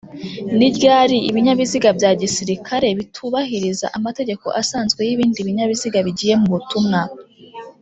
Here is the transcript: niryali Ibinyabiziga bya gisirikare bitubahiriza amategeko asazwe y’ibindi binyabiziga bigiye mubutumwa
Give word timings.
niryali 0.57 1.17
Ibinyabiziga 1.29 1.89
bya 1.97 2.11
gisirikare 2.21 2.87
bitubahiriza 2.97 3.85
amategeko 3.97 4.45
asazwe 4.61 5.01
y’ibindi 5.07 5.39
binyabiziga 5.47 5.99
bigiye 6.07 6.33
mubutumwa 6.41 7.01